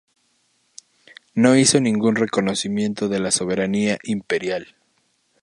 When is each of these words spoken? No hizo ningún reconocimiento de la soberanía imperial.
No 1.35 1.55
hizo 1.55 1.79
ningún 1.79 2.15
reconocimiento 2.15 3.07
de 3.07 3.19
la 3.19 3.29
soberanía 3.29 3.99
imperial. 4.01 4.75